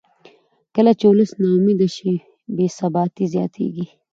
[0.75, 2.13] کله چې ولس نا امیده شي
[2.55, 3.85] بې ثباتي زیاتېږي